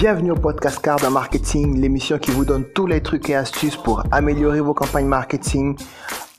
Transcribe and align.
Bienvenue 0.00 0.30
au 0.30 0.36
podcast 0.36 0.80
Card 0.80 1.10
Marketing, 1.10 1.80
l'émission 1.80 2.18
qui 2.18 2.30
vous 2.30 2.44
donne 2.44 2.64
tous 2.72 2.86
les 2.86 3.00
trucs 3.00 3.28
et 3.30 3.34
astuces 3.34 3.74
pour 3.74 4.04
améliorer 4.12 4.60
vos 4.60 4.72
campagnes 4.72 5.08
marketing, 5.08 5.76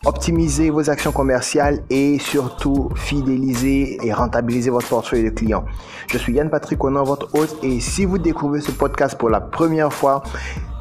optimiser 0.05 0.69
vos 0.69 0.89
actions 0.89 1.11
commerciales 1.11 1.83
et 1.89 2.19
surtout 2.19 2.87
fidéliser 2.95 3.97
et 4.01 4.13
rentabiliser 4.13 4.69
votre 4.69 4.87
portefeuille 4.87 5.25
de 5.25 5.31
clients. 5.31 5.65
Je 6.07 6.17
suis 6.17 6.35
Yann 6.35 6.49
Patrick 6.49 6.81
Onan, 6.81 7.03
votre 7.03 7.35
hôte, 7.35 7.57
et 7.61 7.81
si 7.81 8.05
vous 8.05 8.17
découvrez 8.17 8.61
ce 8.61 8.71
podcast 8.71 9.17
pour 9.17 9.29
la 9.29 9.41
première 9.41 9.91
fois, 9.91 10.23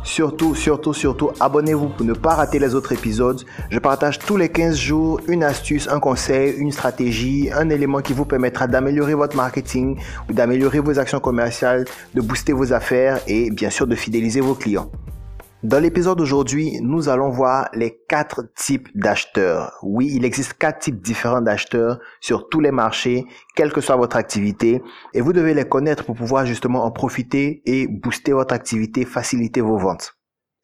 Surtout, 0.09 0.55
surtout, 0.55 0.95
surtout, 0.95 1.33
abonnez-vous 1.39 1.91
pour 1.91 2.07
ne 2.07 2.15
pas 2.15 2.35
rater 2.35 2.59
les 2.59 2.75
autres 2.75 2.93
épisodes. 2.93 3.45
Je 3.69 3.79
partage 3.79 4.19
tous 4.19 4.39
les 4.39 4.49
15 4.49 4.75
jours 4.75 5.21
une 5.29 5.45
astuce, 5.45 5.87
un 5.87 6.01
conseil, 6.01 6.55
une 6.57 6.73
stratégie, 6.73 7.51
un 7.55 7.69
élément 7.69 8.01
qui 8.01 8.15
vous 8.15 8.25
permettra 8.25 8.67
d'améliorer 8.67 9.13
votre 9.13 9.37
marketing 9.37 9.99
ou 10.29 10.33
d'améliorer 10.33 10.81
vos 10.81 10.99
actions 10.99 11.21
commerciales, 11.21 11.85
de 12.15 12.23
booster 12.23 12.55
vos 12.55 12.73
affaires 12.73 13.21
et 13.27 13.51
bien 13.51 13.69
sûr 13.69 13.87
de 13.87 13.95
fidéliser 13.95 14.41
vos 14.41 14.55
clients. 14.55 14.91
Dans 15.65 15.83
l'épisode 15.83 16.19
d'aujourd'hui, 16.19 16.79
nous 16.83 17.09
allons 17.09 17.31
voir 17.31 17.69
les 17.75 17.99
quatre 18.09 18.45
types 18.55 18.89
d'acheteurs. 18.95 19.77
Oui, 19.83 20.09
il 20.15 20.25
existe 20.25 20.53
quatre 20.53 20.79
types 20.79 21.03
différents 21.03 21.41
d'acheteurs 21.41 21.99
sur 22.21 22.49
tous 22.49 22.61
les 22.61 22.71
marchés, 22.71 23.25
quelle 23.57 23.73
que 23.73 23.81
soit 23.81 23.97
votre 23.97 24.17
activité, 24.17 24.81
et 25.15 25.21
vous 25.21 25.33
devez 25.33 25.55
les 25.55 25.69
connaître 25.69 26.05
pour 26.05 26.15
pouvoir 26.15 26.47
justement 26.47 26.85
en 26.85 26.93
profiter 26.93 27.61
et 27.67 27.89
booster 27.89 28.33
votre 28.33 28.55
activité, 28.55 29.05
faciliter 29.05 29.61
vos 29.61 29.79
ventes. 29.79 30.15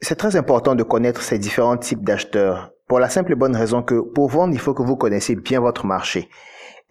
C'est 0.01 0.15
très 0.15 0.37
important 0.37 0.77
de 0.77 0.85
connaître 0.85 1.23
ces 1.23 1.41
différents 1.41 1.77
types 1.77 2.05
d'acheteurs 2.05 2.71
pour 2.87 3.01
la 3.01 3.09
simple 3.09 3.33
et 3.33 3.37
bonne 3.37 3.57
raison 3.57 3.83
que 3.83 4.01
pour 4.01 4.29
vendre, 4.29 4.55
il 4.55 4.61
faut 4.61 4.75
que 4.75 4.85
vous 4.85 4.97
connaissiez 4.97 5.35
bien 5.35 5.59
votre 5.59 5.87
marché. 5.87 6.29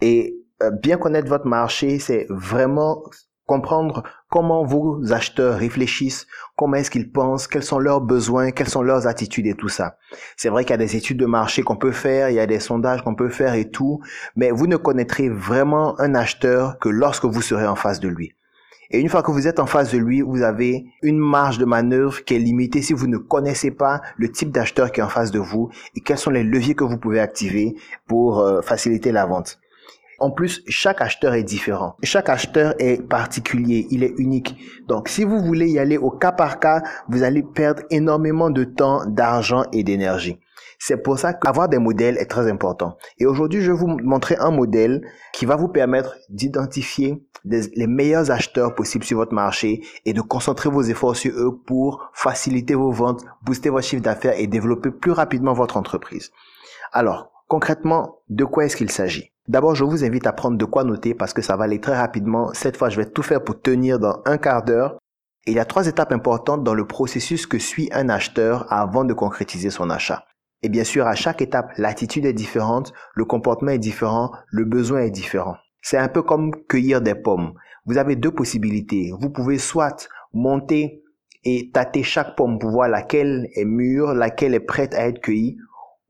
Et 0.02 0.36
euh, 0.62 0.70
bien 0.70 0.98
connaître 0.98 1.28
votre 1.28 1.46
marché, 1.46 1.98
c'est 1.98 2.26
vraiment 2.28 3.02
comprendre 3.46 4.02
comment 4.34 4.64
vos 4.64 5.12
acheteurs 5.12 5.60
réfléchissent, 5.60 6.26
comment 6.56 6.74
est-ce 6.74 6.90
qu'ils 6.90 7.12
pensent, 7.12 7.46
quels 7.46 7.62
sont 7.62 7.78
leurs 7.78 8.00
besoins, 8.00 8.50
quelles 8.50 8.68
sont 8.68 8.82
leurs 8.82 9.06
attitudes 9.06 9.46
et 9.46 9.54
tout 9.54 9.68
ça. 9.68 9.96
C'est 10.36 10.48
vrai 10.48 10.64
qu'il 10.64 10.72
y 10.72 10.74
a 10.74 10.78
des 10.78 10.96
études 10.96 11.18
de 11.18 11.26
marché 11.26 11.62
qu'on 11.62 11.76
peut 11.76 11.92
faire, 11.92 12.30
il 12.30 12.34
y 12.34 12.40
a 12.40 12.46
des 12.46 12.58
sondages 12.58 13.04
qu'on 13.04 13.14
peut 13.14 13.28
faire 13.28 13.54
et 13.54 13.70
tout, 13.70 14.00
mais 14.34 14.50
vous 14.50 14.66
ne 14.66 14.76
connaîtrez 14.76 15.28
vraiment 15.28 15.94
un 16.00 16.16
acheteur 16.16 16.80
que 16.80 16.88
lorsque 16.88 17.26
vous 17.26 17.42
serez 17.42 17.68
en 17.68 17.76
face 17.76 18.00
de 18.00 18.08
lui. 18.08 18.32
Et 18.90 18.98
une 18.98 19.08
fois 19.08 19.22
que 19.22 19.30
vous 19.30 19.46
êtes 19.46 19.60
en 19.60 19.66
face 19.66 19.92
de 19.92 19.98
lui, 19.98 20.20
vous 20.20 20.42
avez 20.42 20.84
une 21.02 21.18
marge 21.18 21.58
de 21.58 21.64
manœuvre 21.64 22.24
qui 22.24 22.34
est 22.34 22.40
limitée 22.40 22.82
si 22.82 22.92
vous 22.92 23.06
ne 23.06 23.18
connaissez 23.18 23.70
pas 23.70 24.02
le 24.16 24.32
type 24.32 24.50
d'acheteur 24.50 24.90
qui 24.90 24.98
est 24.98 25.04
en 25.04 25.08
face 25.08 25.30
de 25.30 25.38
vous 25.38 25.70
et 25.94 26.00
quels 26.00 26.18
sont 26.18 26.30
les 26.30 26.42
leviers 26.42 26.74
que 26.74 26.82
vous 26.82 26.98
pouvez 26.98 27.20
activer 27.20 27.76
pour 28.08 28.40
euh, 28.40 28.62
faciliter 28.62 29.12
la 29.12 29.26
vente. 29.26 29.60
En 30.18 30.30
plus, 30.30 30.62
chaque 30.68 31.00
acheteur 31.00 31.34
est 31.34 31.42
différent. 31.42 31.96
Chaque 32.02 32.28
acheteur 32.28 32.74
est 32.78 33.02
particulier, 33.02 33.86
il 33.90 34.02
est 34.04 34.14
unique. 34.18 34.56
Donc, 34.86 35.08
si 35.08 35.24
vous 35.24 35.40
voulez 35.40 35.68
y 35.70 35.78
aller 35.78 35.98
au 35.98 36.10
cas 36.10 36.32
par 36.32 36.60
cas, 36.60 36.82
vous 37.08 37.22
allez 37.22 37.42
perdre 37.42 37.82
énormément 37.90 38.50
de 38.50 38.64
temps, 38.64 39.04
d'argent 39.06 39.64
et 39.72 39.82
d'énergie. 39.82 40.40
C'est 40.78 41.02
pour 41.02 41.18
ça 41.18 41.32
qu'avoir 41.32 41.68
des 41.68 41.78
modèles 41.78 42.18
est 42.18 42.26
très 42.26 42.50
important. 42.50 42.96
Et 43.18 43.26
aujourd'hui, 43.26 43.60
je 43.62 43.72
vais 43.72 43.78
vous 43.78 43.86
montrer 44.02 44.36
un 44.38 44.50
modèle 44.50 45.02
qui 45.32 45.46
va 45.46 45.56
vous 45.56 45.68
permettre 45.68 46.16
d'identifier 46.28 47.24
les 47.44 47.86
meilleurs 47.86 48.30
acheteurs 48.30 48.74
possibles 48.74 49.04
sur 49.04 49.18
votre 49.18 49.34
marché 49.34 49.82
et 50.04 50.12
de 50.12 50.20
concentrer 50.20 50.70
vos 50.70 50.82
efforts 50.82 51.16
sur 51.16 51.32
eux 51.34 51.60
pour 51.66 52.10
faciliter 52.12 52.74
vos 52.74 52.90
ventes, 52.90 53.24
booster 53.42 53.70
votre 53.70 53.86
chiffre 53.86 54.02
d'affaires 54.02 54.38
et 54.38 54.46
développer 54.46 54.90
plus 54.90 55.12
rapidement 55.12 55.52
votre 55.52 55.76
entreprise. 55.76 56.30
Alors, 56.92 57.30
concrètement, 57.48 58.20
de 58.28 58.44
quoi 58.44 58.64
est-ce 58.64 58.76
qu'il 58.76 58.90
s'agit? 58.90 59.33
D'abord, 59.46 59.74
je 59.74 59.84
vous 59.84 60.04
invite 60.04 60.26
à 60.26 60.32
prendre 60.32 60.56
de 60.56 60.64
quoi 60.64 60.84
noter 60.84 61.14
parce 61.14 61.34
que 61.34 61.42
ça 61.42 61.56
va 61.56 61.64
aller 61.64 61.80
très 61.80 61.96
rapidement. 61.96 62.54
Cette 62.54 62.78
fois, 62.78 62.88
je 62.88 62.96
vais 62.96 63.10
tout 63.10 63.22
faire 63.22 63.44
pour 63.44 63.60
tenir 63.60 63.98
dans 63.98 64.22
un 64.24 64.38
quart 64.38 64.64
d'heure. 64.64 64.96
Il 65.46 65.52
y 65.52 65.58
a 65.58 65.66
trois 65.66 65.86
étapes 65.86 66.12
importantes 66.12 66.64
dans 66.64 66.72
le 66.72 66.86
processus 66.86 67.46
que 67.46 67.58
suit 67.58 67.90
un 67.92 68.08
acheteur 68.08 68.66
avant 68.72 69.04
de 69.04 69.12
concrétiser 69.12 69.68
son 69.68 69.90
achat. 69.90 70.24
Et 70.62 70.70
bien 70.70 70.84
sûr, 70.84 71.06
à 71.06 71.14
chaque 71.14 71.42
étape, 71.42 71.72
l'attitude 71.76 72.24
est 72.24 72.32
différente, 72.32 72.94
le 73.14 73.26
comportement 73.26 73.72
est 73.72 73.78
différent, 73.78 74.32
le 74.48 74.64
besoin 74.64 75.00
est 75.00 75.10
différent. 75.10 75.56
C'est 75.82 75.98
un 75.98 76.08
peu 76.08 76.22
comme 76.22 76.52
cueillir 76.66 77.02
des 77.02 77.14
pommes. 77.14 77.52
Vous 77.84 77.98
avez 77.98 78.16
deux 78.16 78.30
possibilités. 78.30 79.12
Vous 79.20 79.28
pouvez 79.28 79.58
soit 79.58 80.08
monter 80.32 81.02
et 81.44 81.70
tâter 81.70 82.02
chaque 82.02 82.34
pomme 82.34 82.58
pour 82.58 82.70
voir 82.70 82.88
laquelle 82.88 83.46
est 83.54 83.66
mûre, 83.66 84.14
laquelle 84.14 84.54
est 84.54 84.60
prête 84.60 84.94
à 84.94 85.06
être 85.06 85.20
cueillie, 85.20 85.58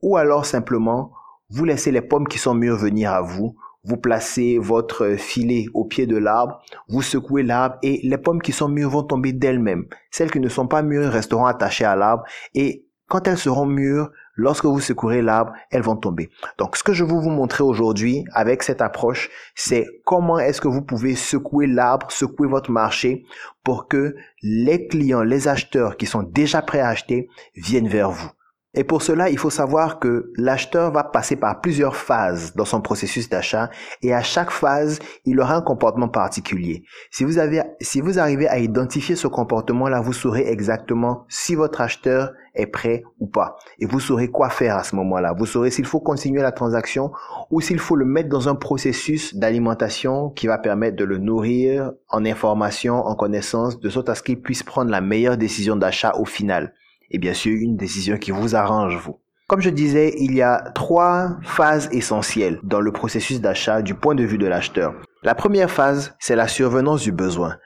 ou 0.01 0.15
alors 0.15 0.45
simplement 0.45 1.11
vous 1.49 1.65
laissez 1.65 1.91
les 1.91 2.01
pommes 2.01 2.27
qui 2.27 2.37
sont 2.37 2.53
mûres 2.53 2.77
venir 2.77 3.11
à 3.11 3.21
vous. 3.21 3.55
Vous 3.83 3.97
placez 3.97 4.57
votre 4.57 5.15
filet 5.15 5.67
au 5.75 5.85
pied 5.85 6.07
de 6.07 6.17
l'arbre, 6.17 6.59
vous 6.89 7.03
secouez 7.03 7.43
l'arbre 7.43 7.77
et 7.83 7.99
les 8.03 8.17
pommes 8.17 8.41
qui 8.41 8.51
sont 8.51 8.67
mûres 8.67 8.89
vont 8.89 9.03
tomber 9.03 9.31
d'elles-mêmes. 9.31 9.85
Celles 10.09 10.31
qui 10.31 10.39
ne 10.39 10.49
sont 10.49 10.67
pas 10.67 10.81
mûres 10.81 11.11
resteront 11.11 11.45
attachées 11.45 11.85
à 11.85 11.95
l'arbre 11.95 12.23
et 12.55 12.87
quand 13.07 13.27
elles 13.27 13.37
seront 13.37 13.67
mûres, 13.67 14.09
lorsque 14.35 14.65
vous 14.65 14.79
secouerez 14.79 15.21
l'arbre, 15.21 15.53
elles 15.69 15.83
vont 15.83 15.95
tomber. 15.95 16.29
Donc, 16.57 16.75
ce 16.75 16.83
que 16.83 16.93
je 16.93 17.03
veux 17.03 17.19
vous 17.19 17.29
montrer 17.29 17.63
aujourd'hui 17.63 18.25
avec 18.33 18.63
cette 18.63 18.81
approche, 18.81 19.29
c'est 19.53 19.85
comment 20.05 20.39
est-ce 20.39 20.59
que 20.59 20.67
vous 20.67 20.81
pouvez 20.81 21.13
secouer 21.15 21.67
l'arbre, 21.67 22.11
secouer 22.11 22.47
votre 22.47 22.71
marché 22.71 23.25
pour 23.63 23.87
que 23.87 24.15
les 24.41 24.87
clients, 24.87 25.21
les 25.21 25.47
acheteurs 25.47 25.97
qui 25.97 26.07
sont 26.07 26.23
déjà 26.23 26.63
prêts 26.63 26.79
à 26.79 26.89
acheter 26.89 27.29
viennent 27.55 27.87
vers 27.87 28.09
vous. 28.09 28.31
Et 28.77 28.83
pour 28.83 29.01
cela, 29.01 29.29
il 29.29 29.37
faut 29.37 29.49
savoir 29.49 29.99
que 29.99 30.31
l'acheteur 30.35 30.91
va 30.91 31.05
passer 31.05 31.37
par 31.37 31.61
plusieurs 31.61 31.95
phases 31.95 32.53
dans 32.55 32.65
son 32.65 32.81
processus 32.81 33.29
d'achat 33.29 33.69
et 34.01 34.13
à 34.13 34.21
chaque 34.21 34.51
phase, 34.51 34.99
il 35.23 35.39
aura 35.39 35.55
un 35.55 35.61
comportement 35.61 36.09
particulier. 36.09 36.83
Si 37.09 37.23
vous 37.23 37.37
avez, 37.37 37.61
si 37.79 38.01
vous 38.01 38.19
arrivez 38.19 38.49
à 38.49 38.59
identifier 38.59 39.15
ce 39.15 39.27
comportement-là, 39.27 40.01
vous 40.01 40.11
saurez 40.11 40.49
exactement 40.49 41.25
si 41.29 41.55
votre 41.55 41.79
acheteur 41.79 42.33
est 42.53 42.67
prêt 42.67 43.03
ou 43.19 43.27
pas. 43.27 43.55
Et 43.79 43.85
vous 43.85 44.01
saurez 44.01 44.27
quoi 44.27 44.49
faire 44.49 44.75
à 44.75 44.83
ce 44.83 44.95
moment-là. 44.97 45.33
Vous 45.37 45.45
saurez 45.45 45.71
s'il 45.71 45.85
faut 45.85 46.01
continuer 46.01 46.41
la 46.41 46.51
transaction 46.51 47.11
ou 47.51 47.61
s'il 47.61 47.79
faut 47.79 47.95
le 47.95 48.05
mettre 48.05 48.29
dans 48.29 48.49
un 48.49 48.55
processus 48.55 49.35
d'alimentation 49.35 50.29
qui 50.31 50.47
va 50.47 50.57
permettre 50.57 50.97
de 50.97 51.05
le 51.05 51.17
nourrir 51.17 51.93
en 52.09 52.25
information, 52.25 52.95
en 52.95 53.15
connaissance, 53.15 53.79
de 53.79 53.89
sorte 53.89 54.09
à 54.09 54.15
ce 54.15 54.23
qu'il 54.23 54.41
puisse 54.41 54.63
prendre 54.63 54.91
la 54.91 55.01
meilleure 55.01 55.37
décision 55.37 55.77
d'achat 55.77 56.13
au 56.17 56.25
final 56.25 56.73
et 57.11 57.17
bien 57.17 57.33
sûr 57.33 57.55
une 57.59 57.77
décision 57.77 58.17
qui 58.17 58.31
vous 58.31 58.55
arrange 58.55 58.97
vous. 58.97 59.19
Comme 59.47 59.61
je 59.61 59.69
disais, 59.69 60.15
il 60.17 60.33
y 60.33 60.41
a 60.41 60.71
trois 60.73 61.37
phases 61.43 61.87
essentielles 61.91 62.59
dans 62.63 62.79
le 62.79 62.91
processus 62.91 63.41
d'achat 63.41 63.83
du 63.83 63.93
point 63.93 64.15
de 64.15 64.23
vue 64.23 64.39
de 64.39 64.47
l'acheteur. 64.47 64.95
La 65.21 65.35
première 65.35 65.69
phase, 65.69 66.15
c'est 66.19 66.35
la 66.35 66.47
survenance 66.47 67.03
du 67.03 67.11
besoin. 67.11 67.57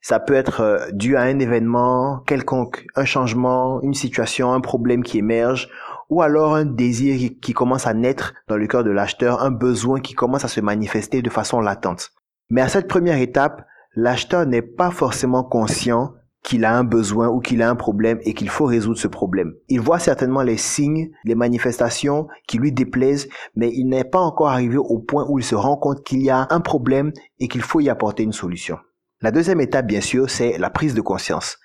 Ça 0.00 0.18
peut 0.18 0.34
être 0.34 0.60
euh, 0.60 0.90
dû 0.92 1.16
à 1.16 1.22
un 1.22 1.38
événement 1.38 2.20
quelconque, 2.26 2.86
un 2.96 3.04
changement, 3.04 3.80
une 3.82 3.94
situation, 3.94 4.52
un 4.52 4.60
problème 4.60 5.02
qui 5.02 5.18
émerge, 5.18 5.68
ou 6.10 6.22
alors 6.22 6.54
un 6.54 6.64
désir 6.64 7.30
qui 7.40 7.52
commence 7.52 7.86
à 7.86 7.94
naître 7.94 8.34
dans 8.48 8.56
le 8.56 8.66
cœur 8.66 8.84
de 8.84 8.90
l'acheteur, 8.90 9.42
un 9.42 9.50
besoin 9.50 10.00
qui 10.00 10.14
commence 10.14 10.44
à 10.44 10.48
se 10.48 10.60
manifester 10.60 11.22
de 11.22 11.30
façon 11.30 11.60
latente. 11.60 12.10
Mais 12.50 12.62
à 12.62 12.68
cette 12.68 12.88
première 12.88 13.20
étape, 13.20 13.64
l'acheteur 13.94 14.46
n'est 14.46 14.62
pas 14.62 14.90
forcément 14.90 15.44
conscient 15.44 16.14
qu'il 16.42 16.64
a 16.64 16.76
un 16.76 16.84
besoin 16.84 17.28
ou 17.28 17.40
qu'il 17.40 17.62
a 17.62 17.68
un 17.68 17.74
problème 17.74 18.18
et 18.22 18.34
qu'il 18.34 18.48
faut 18.48 18.64
résoudre 18.64 18.98
ce 18.98 19.08
problème. 19.08 19.54
Il 19.68 19.80
voit 19.80 19.98
certainement 19.98 20.42
les 20.42 20.56
signes, 20.56 21.10
les 21.24 21.34
manifestations 21.34 22.28
qui 22.46 22.58
lui 22.58 22.72
déplaisent, 22.72 23.28
mais 23.54 23.70
il 23.72 23.86
n'est 23.86 24.04
pas 24.04 24.20
encore 24.20 24.48
arrivé 24.48 24.76
au 24.76 24.98
point 24.98 25.26
où 25.28 25.38
il 25.38 25.44
se 25.44 25.54
rend 25.54 25.76
compte 25.76 26.04
qu'il 26.04 26.22
y 26.22 26.30
a 26.30 26.46
un 26.50 26.60
problème 26.60 27.12
et 27.38 27.48
qu'il 27.48 27.62
faut 27.62 27.80
y 27.80 27.88
apporter 27.88 28.22
une 28.22 28.32
solution. 28.32 28.78
La 29.20 29.32
deuxième 29.32 29.60
étape, 29.60 29.86
bien 29.86 30.00
sûr, 30.00 30.30
c'est 30.30 30.58
la 30.58 30.70
prise 30.70 30.94
de 30.94 31.00
conscience. 31.00 31.58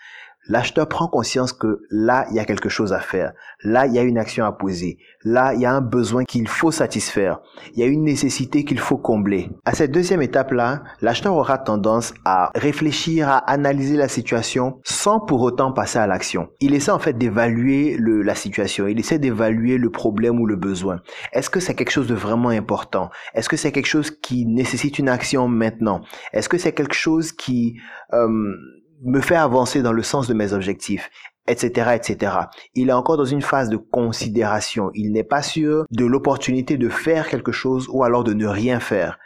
L'acheteur 0.49 0.89
prend 0.89 1.07
conscience 1.07 1.53
que 1.53 1.83
là, 1.89 2.25
il 2.29 2.35
y 2.35 2.39
a 2.39 2.45
quelque 2.45 2.67
chose 2.67 2.91
à 2.91 2.99
faire. 2.99 3.31
Là, 3.63 3.87
il 3.87 3.93
y 3.93 3.99
a 3.99 4.01
une 4.01 4.17
action 4.17 4.45
à 4.45 4.51
poser. 4.51 4.97
Là, 5.23 5.53
il 5.53 5.62
y 5.62 5.65
a 5.65 5.73
un 5.73 5.79
besoin 5.79 6.25
qu'il 6.25 6.50
faut 6.50 6.71
satisfaire. 6.71 7.39
Il 7.73 7.79
y 7.79 7.83
a 7.83 7.85
une 7.85 8.03
nécessité 8.03 8.65
qu'il 8.65 8.79
faut 8.79 8.97
combler. 8.97 9.50
À 9.63 9.73
cette 9.73 9.91
deuxième 9.91 10.21
étape-là, 10.21 10.83
l'acheteur 11.01 11.35
aura 11.35 11.57
tendance 11.57 12.13
à 12.25 12.51
réfléchir, 12.56 13.29
à 13.29 13.38
analyser 13.38 13.95
la 13.95 14.09
situation 14.09 14.81
sans 14.83 15.21
pour 15.21 15.41
autant 15.41 15.71
passer 15.71 16.00
à 16.00 16.07
l'action. 16.07 16.50
Il 16.59 16.73
essaie 16.73 16.91
en 16.91 17.00
fait 17.00 17.18
d'évaluer 17.18 17.97
la 18.00 18.35
situation. 18.35 18.88
Il 18.88 19.00
essaie 19.00 19.19
d'évaluer 19.19 19.77
le 19.77 19.91
problème 19.91 20.41
ou 20.41 20.45
le 20.45 20.57
besoin. 20.57 21.00
Est-ce 21.31 21.50
que 21.50 21.62
c'est 21.62 21.73
quelque 21.73 21.91
chose 21.91 22.07
de 22.07 22.15
vraiment 22.15 22.50
important? 22.50 23.09
Est-ce 23.33 23.47
que 23.47 23.56
c'est 23.56 23.71
quelque 23.71 23.85
chose 23.85 24.12
qui 24.12 24.45
nécessite 24.45 25.00
une 25.00 25.07
action 25.07 25.47
maintenant? 25.47 26.01
Est-ce 26.33 26.50
que 26.50 26.57
c'est 26.57 26.73
quelque 26.73 26.95
chose 26.95 27.31
qui... 27.31 27.79
Euh, 28.12 28.27
me 29.03 29.21
fait 29.21 29.35
avancer 29.35 29.81
dans 29.81 29.94
le 29.94 30.03
sens 30.03 30.27
de 30.27 30.33
mes 30.33 30.53
objectifs 30.53 31.09
etc., 31.47 31.91
etc. 31.95 32.35
Il 32.73 32.89
est 32.89 32.94
encore 32.94 33.17
dans 33.17 33.25
une 33.25 33.41
phase 33.41 33.69
de 33.69 33.77
considération. 33.77 34.91
Il 34.94 35.11
n'est 35.11 35.23
pas 35.23 35.41
sûr 35.41 35.85
de 35.91 36.05
l'opportunité 36.05 36.77
de 36.77 36.89
faire 36.89 37.27
quelque 37.27 37.51
chose 37.51 37.88
ou 37.91 38.03
alors 38.03 38.23
de 38.23 38.33
ne 38.33 38.47
rien 38.47 38.79
faire. 38.79 39.19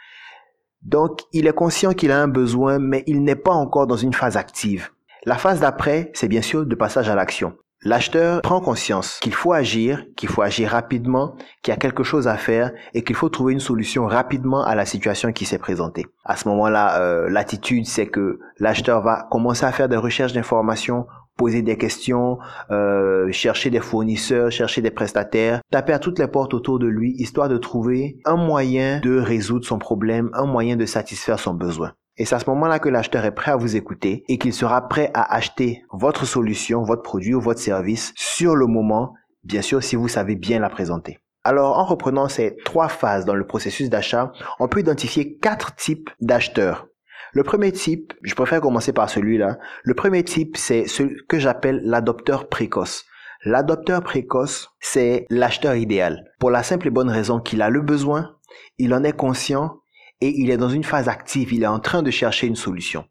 Donc, 0.82 1.22
il 1.32 1.46
est 1.46 1.52
conscient 1.52 1.92
qu'il 1.92 2.12
a 2.12 2.20
un 2.20 2.28
besoin, 2.28 2.78
mais 2.78 3.02
il 3.06 3.22
n'est 3.22 3.36
pas 3.36 3.52
encore 3.52 3.86
dans 3.86 3.96
une 3.96 4.14
phase 4.14 4.36
active. 4.36 4.90
La 5.24 5.36
phase 5.36 5.60
d'après, 5.60 6.10
c'est 6.14 6.28
bien 6.28 6.42
sûr 6.42 6.64
de 6.64 6.74
passage 6.74 7.08
à 7.08 7.14
l'action. 7.14 7.54
L'acheteur 7.84 8.42
prend 8.42 8.60
conscience 8.60 9.20
qu'il 9.22 9.34
faut 9.34 9.52
agir, 9.52 10.04
qu'il 10.16 10.28
faut 10.28 10.42
agir 10.42 10.70
rapidement, 10.70 11.36
qu'il 11.62 11.70
y 11.70 11.76
a 11.76 11.78
quelque 11.78 12.02
chose 12.02 12.26
à 12.26 12.36
faire 12.36 12.72
et 12.92 13.04
qu'il 13.04 13.14
faut 13.14 13.28
trouver 13.28 13.52
une 13.52 13.60
solution 13.60 14.06
rapidement 14.06 14.64
à 14.64 14.74
la 14.74 14.84
situation 14.84 15.30
qui 15.30 15.44
s'est 15.44 15.58
présentée. 15.58 16.04
À 16.24 16.36
ce 16.36 16.48
moment-là, 16.48 17.00
euh, 17.00 17.30
l'attitude, 17.30 17.86
c'est 17.86 18.08
que 18.08 18.40
l'acheteur 18.58 19.00
va 19.02 19.28
commencer 19.30 19.64
à 19.64 19.70
faire 19.70 19.88
des 19.88 19.96
recherches 19.96 20.32
d'informations, 20.32 21.06
poser 21.36 21.62
des 21.62 21.78
questions, 21.78 22.38
euh, 22.72 23.30
chercher 23.30 23.70
des 23.70 23.80
fournisseurs, 23.80 24.50
chercher 24.50 24.82
des 24.82 24.90
prestataires, 24.90 25.60
taper 25.70 25.92
à 25.92 26.00
toutes 26.00 26.18
les 26.18 26.26
portes 26.26 26.54
autour 26.54 26.80
de 26.80 26.88
lui, 26.88 27.14
histoire 27.16 27.48
de 27.48 27.58
trouver 27.58 28.18
un 28.24 28.36
moyen 28.36 28.98
de 29.00 29.18
résoudre 29.18 29.64
son 29.64 29.78
problème, 29.78 30.30
un 30.34 30.46
moyen 30.46 30.74
de 30.74 30.84
satisfaire 30.84 31.38
son 31.38 31.54
besoin. 31.54 31.92
Et 32.18 32.24
c'est 32.24 32.34
à 32.34 32.40
ce 32.40 32.50
moment-là 32.50 32.80
que 32.80 32.88
l'acheteur 32.88 33.24
est 33.24 33.34
prêt 33.34 33.52
à 33.52 33.56
vous 33.56 33.76
écouter 33.76 34.24
et 34.28 34.38
qu'il 34.38 34.52
sera 34.52 34.88
prêt 34.88 35.12
à 35.14 35.34
acheter 35.34 35.84
votre 35.92 36.26
solution, 36.26 36.82
votre 36.82 37.02
produit 37.02 37.34
ou 37.34 37.40
votre 37.40 37.60
service 37.60 38.12
sur 38.16 38.56
le 38.56 38.66
moment, 38.66 39.14
bien 39.44 39.62
sûr 39.62 39.82
si 39.82 39.94
vous 39.94 40.08
savez 40.08 40.34
bien 40.34 40.58
la 40.58 40.68
présenter. 40.68 41.20
Alors, 41.44 41.78
en 41.78 41.84
reprenant 41.84 42.28
ces 42.28 42.56
trois 42.64 42.88
phases 42.88 43.24
dans 43.24 43.36
le 43.36 43.46
processus 43.46 43.88
d'achat, 43.88 44.32
on 44.58 44.66
peut 44.66 44.80
identifier 44.80 45.36
quatre 45.38 45.76
types 45.76 46.10
d'acheteurs. 46.20 46.88
Le 47.32 47.44
premier 47.44 47.70
type, 47.70 48.12
je 48.22 48.34
préfère 48.34 48.60
commencer 48.60 48.92
par 48.92 49.08
celui-là. 49.08 49.58
Le 49.84 49.94
premier 49.94 50.24
type, 50.24 50.56
c'est 50.56 50.88
ce 50.88 51.04
que 51.28 51.38
j'appelle 51.38 51.80
l'adopteur 51.84 52.48
précoce. 52.48 53.04
L'adopteur 53.44 54.02
précoce, 54.02 54.70
c'est 54.80 55.26
l'acheteur 55.30 55.76
idéal. 55.76 56.24
Pour 56.40 56.50
la 56.50 56.64
simple 56.64 56.88
et 56.88 56.90
bonne 56.90 57.10
raison 57.10 57.38
qu'il 57.38 57.62
a 57.62 57.70
le 57.70 57.80
besoin, 57.80 58.34
il 58.78 58.92
en 58.92 59.04
est 59.04 59.16
conscient 59.16 59.80
et 60.20 60.40
il 60.40 60.50
est 60.50 60.56
dans 60.56 60.68
une 60.68 60.84
phase 60.84 61.08
active, 61.08 61.52
il 61.52 61.62
est 61.62 61.68
en 61.68 61.80
train 61.80 62.02
de 62.02 62.10
chercher 62.10 62.46
une 62.46 62.56
solution. 62.56 63.04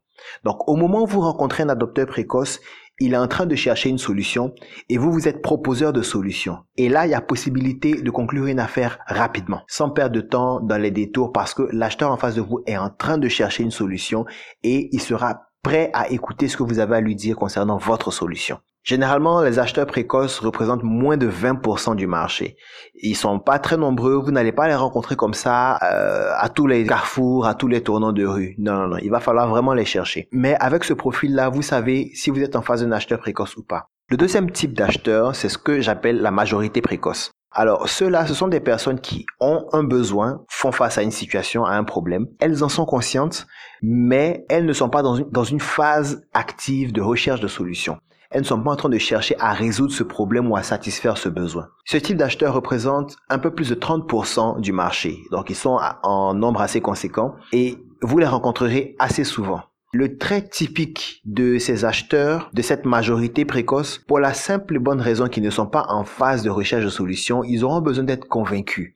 Donc 0.44 0.68
au 0.68 0.76
moment 0.76 1.04
où 1.04 1.08
vous 1.08 1.22
rencontrez 1.22 1.64
un 1.64 1.70
adopteur 1.70 2.08
précoce, 2.08 2.60
il 3.00 3.14
est 3.14 3.18
en 3.18 3.28
train 3.28 3.46
de 3.46 3.56
chercher 3.56 3.90
une 3.90 4.00
solution 4.00 4.54
et 4.90 4.98
vous, 4.98 5.12
vous 5.12 5.28
êtes 5.28 5.42
proposeur 5.42 5.94
de 5.94 6.02
solution. 6.02 6.60
Et 6.78 6.90
là, 6.90 7.06
il 7.06 7.12
y 7.12 7.14
a 7.16 7.22
possibilité 7.22 8.02
de 8.02 8.10
conclure 8.10 8.48
une 8.48 8.60
affaire 8.60 9.00
rapidement, 9.06 9.62
sans 9.68 9.92
perdre 9.92 10.16
de 10.16 10.22
temps 10.22 10.60
dans 10.60 10.82
les 10.82 10.92
détours 10.92 11.32
parce 11.32 11.54
que 11.54 11.64
l'acheteur 11.72 12.12
en 12.12 12.18
face 12.18 12.36
de 12.36 12.42
vous 12.42 12.64
est 12.66 12.78
en 12.78 12.90
train 12.90 13.18
de 13.18 13.30
chercher 13.30 13.64
une 13.64 13.72
solution 13.72 14.26
et 14.64 14.90
il 14.92 15.02
sera 15.02 15.42
prêt 15.62 15.92
à 15.94 16.10
écouter 16.10 16.48
ce 16.48 16.58
que 16.58 16.64
vous 16.64 16.80
avez 16.80 16.96
à 16.96 17.02
lui 17.02 17.16
dire 17.16 17.36
concernant 17.36 17.78
votre 17.78 18.12
solution. 18.12 18.60
Généralement, 18.88 19.42
les 19.42 19.60
acheteurs 19.60 19.86
précoces 19.86 20.40
représentent 20.40 20.84
moins 20.84 21.18
de 21.18 21.30
20% 21.30 21.98
du 21.98 22.08
marché. 22.08 22.56
Ils 22.96 23.18
sont 23.18 23.38
pas 23.38 23.60
très 23.60 23.76
nombreux, 23.76 24.14
vous 24.14 24.32
n'allez 24.32 24.54
pas 24.54 24.70
les 24.70 24.76
rencontrer 24.76 25.18
comme 25.18 25.34
ça 25.34 25.78
euh, 25.84 26.32
à 26.38 26.48
tous 26.48 26.68
les 26.68 26.86
carrefours, 26.86 27.46
à 27.48 27.54
tous 27.54 27.68
les 27.68 27.84
tournants 27.84 28.14
de 28.14 28.26
rue. 28.26 28.56
Non, 28.58 28.76
non, 28.76 28.88
non, 28.88 28.98
il 29.02 29.12
va 29.12 29.20
falloir 29.20 29.50
vraiment 29.50 29.74
les 29.74 29.84
chercher. 29.84 30.30
Mais 30.32 30.56
avec 30.62 30.86
ce 30.86 30.94
profil-là, 30.94 31.50
vous 31.50 31.62
savez 31.62 32.12
si 32.14 32.30
vous 32.30 32.42
êtes 32.42 32.56
en 32.56 32.62
phase 32.62 32.82
d'un 32.82 32.94
acheteur 32.94 33.20
précoce 33.20 33.58
ou 33.58 33.64
pas. 33.64 33.90
Le 34.08 34.16
deuxième 34.16 34.52
type 34.52 34.72
d'acheteur, 34.72 35.36
c'est 35.36 35.50
ce 35.50 35.58
que 35.58 35.82
j'appelle 35.82 36.22
la 36.22 36.32
majorité 36.32 36.80
précoce. 36.80 37.32
Alors, 37.52 37.90
ceux-là, 37.90 38.26
ce 38.26 38.34
sont 38.34 38.48
des 38.48 38.62
personnes 38.62 39.02
qui 39.02 39.26
ont 39.42 39.66
un 39.74 39.84
besoin, 39.84 40.46
font 40.48 40.72
face 40.72 40.98
à 40.98 41.04
une 41.04 41.12
situation, 41.12 41.66
à 41.66 41.74
un 41.74 41.84
problème. 41.84 42.28
Elles 42.40 42.64
en 42.64 42.70
sont 42.70 42.86
conscientes, 42.86 43.48
mais 43.82 44.46
elles 44.48 44.66
ne 44.66 44.72
sont 44.72 44.90
pas 44.90 45.02
dans 45.02 45.16
une, 45.16 45.30
dans 45.30 45.44
une 45.44 45.60
phase 45.60 46.22
active 46.34 46.94
de 46.94 47.02
recherche 47.02 47.42
de 47.42 47.50
solutions 47.50 47.98
elles 48.30 48.42
ne 48.42 48.46
sont 48.46 48.62
pas 48.62 48.72
en 48.72 48.76
train 48.76 48.90
de 48.90 48.98
chercher 48.98 49.36
à 49.40 49.54
résoudre 49.54 49.94
ce 49.94 50.04
problème 50.04 50.50
ou 50.52 50.56
à 50.56 50.64
satisfaire 50.64 51.18
ce 51.18 51.30
besoin. 51.30 51.70
Ce 51.86 51.98
type 51.98 52.18
d'acheteur 52.18 52.54
représente 52.54 53.18
un 53.30 53.40
peu 53.40 53.52
plus 53.52 53.70
de 53.70 53.76
30% 53.76 54.60
du 54.60 54.72
marché. 54.72 55.20
Donc 55.32 55.50
ils 55.50 55.56
sont 55.56 55.80
en 56.04 56.34
nombre 56.34 56.62
assez 56.62 56.82
conséquent 56.82 57.36
et 57.54 57.78
vous 58.02 58.20
les 58.20 58.28
rencontrerez 58.28 58.96
assez 59.00 59.24
souvent. 59.24 59.62
Le 59.94 60.18
trait 60.18 60.48
typique 60.48 61.22
de 61.26 61.58
ces 61.60 61.86
acheteurs, 61.86 62.50
de 62.54 62.62
cette 62.62 62.86
majorité 62.86 63.46
précoce, 63.46 64.00
pour 64.00 64.20
la 64.20 64.34
simple 64.34 64.76
et 64.76 64.80
bonne 64.80 65.00
raison 65.00 65.28
qu'ils 65.28 65.44
ne 65.44 65.50
sont 65.50 65.66
pas 65.66 65.86
en 65.88 66.04
phase 66.04 66.44
de 66.44 66.50
recherche 66.50 66.84
de 66.84 66.90
solutions, 66.90 67.44
ils 67.44 67.64
auront 67.64 67.80
besoin 67.80 68.04
d'être 68.04 68.28
convaincus. 68.28 68.94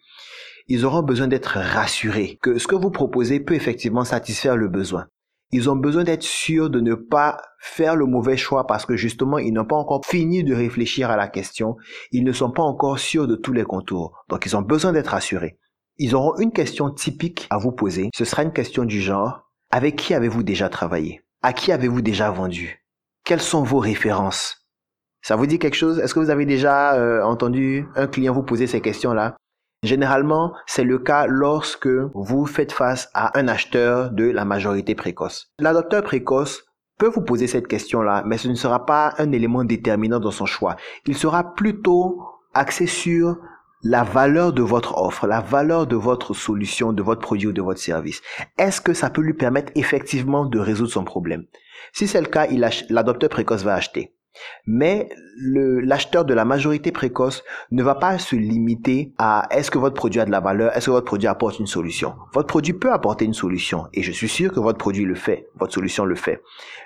Ils 0.68 0.86
auront 0.86 1.02
besoin 1.02 1.28
d'être 1.28 1.58
rassurés 1.58 2.38
que 2.42 2.58
ce 2.58 2.68
que 2.68 2.76
vous 2.76 2.92
proposez 2.92 3.40
peut 3.40 3.56
effectivement 3.56 4.04
satisfaire 4.04 4.58
le 4.58 4.68
besoin. 4.68 5.08
Ils 5.54 5.70
ont 5.70 5.76
besoin 5.76 6.06
d'être 6.06 6.24
sûrs 6.24 6.70
de 6.70 6.80
ne 6.80 6.96
pas 6.96 7.42
faire 7.60 7.96
le 7.96 8.06
mauvais 8.06 8.38
choix 8.38 8.66
parce 8.66 8.86
que 8.86 8.96
justement, 8.96 9.38
ils 9.38 9.52
n'ont 9.52 9.66
pas 9.66 9.76
encore 9.76 10.06
fini 10.06 10.44
de 10.44 10.56
réfléchir 10.56 11.12
à 11.12 11.18
la 11.18 11.28
question. 11.28 11.76
Ils 12.12 12.24
ne 12.24 12.32
sont 12.32 12.52
pas 12.52 12.64
encore 12.64 13.00
sûrs 13.00 13.28
de 13.28 13.36
tous 13.36 13.52
les 13.52 13.64
contours. 13.64 14.24
Donc, 14.30 14.46
ils 14.46 14.56
ont 14.56 14.62
besoin 14.62 14.94
d'être 14.94 15.14
assurés. 15.14 15.60
Ils 15.98 16.16
auront 16.16 16.38
une 16.38 16.54
question 16.54 16.90
typique 16.90 17.48
à 17.50 17.58
vous 17.58 17.74
poser. 17.74 18.10
Ce 18.16 18.24
sera 18.24 18.44
une 18.44 18.54
question 18.54 18.86
du 18.86 19.02
genre, 19.02 19.52
avec 19.72 19.98
qui 19.98 20.14
avez-vous 20.14 20.44
déjà 20.44 20.70
travaillé? 20.70 21.22
À 21.42 21.54
qui 21.54 21.72
avez-vous 21.72 22.02
déjà 22.02 22.32
vendu? 22.32 22.86
Quelles 23.26 23.42
sont 23.42 23.64
vos 23.64 23.80
références? 23.80 24.68
Ça 25.22 25.36
vous 25.36 25.46
dit 25.46 25.60
quelque 25.60 25.76
chose? 25.76 26.00
Est-ce 26.00 26.14
que 26.14 26.20
vous 26.20 26.30
avez 26.30 26.46
déjà 26.46 26.96
euh, 26.96 27.22
entendu 27.24 27.86
un 27.96 28.08
client 28.08 28.34
vous 28.34 28.44
poser 28.44 28.68
ces 28.68 28.82
questions-là? 28.82 29.36
Généralement, 29.84 30.54
c'est 30.68 30.84
le 30.84 31.00
cas 31.00 31.26
lorsque 31.26 31.90
vous 32.14 32.46
faites 32.46 32.72
face 32.72 33.10
à 33.16 33.40
un 33.40 33.48
acheteur 33.48 34.12
de 34.12 34.26
la 34.26 34.46
majorité 34.46 34.94
précoce. 34.94 35.52
L'adopteur 35.58 36.04
précoce 36.04 36.66
peut 37.00 37.10
vous 37.10 37.24
poser 37.24 37.48
cette 37.48 37.68
question-là, 37.68 38.22
mais 38.28 38.38
ce 38.38 38.48
ne 38.48 38.54
sera 38.54 38.86
pas 38.86 39.16
un 39.18 39.32
élément 39.32 39.64
déterminant 39.64 40.20
dans 40.20 40.30
son 40.30 40.46
choix. 40.46 40.76
Il 41.08 41.18
sera 41.18 41.56
plutôt 41.56 42.22
axé 42.54 42.86
sur 42.86 43.38
la 43.82 44.04
valeur 44.04 44.54
de 44.54 44.62
votre 44.62 45.00
offre, 45.00 45.26
la 45.26 45.42
valeur 45.42 45.88
de 45.88 45.96
votre 45.96 46.36
solution, 46.36 46.94
de 46.94 47.02
votre 47.02 47.22
produit 47.22 47.48
ou 47.48 47.54
de 47.54 47.64
votre 47.64 47.80
service. 47.80 48.22
Est-ce 48.60 48.82
que 48.82 48.94
ça 48.94 49.10
peut 49.10 49.22
lui 49.22 49.34
permettre 49.34 49.72
effectivement 49.74 50.46
de 50.46 50.60
résoudre 50.60 50.92
son 50.92 51.04
problème? 51.04 51.46
Si 51.92 52.08
c'est 52.08 52.22
le 52.22 52.28
cas, 52.28 52.46
l'adopteur 52.92 53.30
précoce 53.30 53.64
va 53.64 53.74
acheter. 53.74 54.14
Mais 54.66 55.10
l'acheteur 55.38 56.26
de 56.26 56.34
la 56.34 56.46
majorité 56.46 56.92
précoce 56.92 57.44
ne 57.72 57.84
va 57.84 57.96
pas 57.96 58.18
se 58.18 58.36
limiter 58.36 59.14
à 59.18 59.48
est-ce 59.52 59.72
que 59.72 59.78
votre 59.78 59.96
produit 59.96 60.20
a 60.20 60.26
de 60.26 60.32
la 60.32 60.40
valeur, 60.40 60.76
est-ce 60.76 60.88
que 60.88 60.92
votre 60.92 61.06
produit 61.06 61.28
apporte 61.28 61.60
une 61.60 61.68
solution. 61.68 62.16
Votre 62.34 62.48
produit 62.48 62.74
peut 62.74 62.92
apporter 62.92 63.26
une 63.26 63.34
solution 63.34 63.88
et 63.94 64.04
je 64.04 64.12
suis 64.12 64.30
sûr 64.30 64.52
que 64.52 64.60
votre 64.60 64.78
produit 64.78 65.06
le 65.06 65.16
fait, 65.16 65.48
votre 65.60 65.74
solution 65.74 66.06
le 66.06 66.16
fait. 66.16 66.42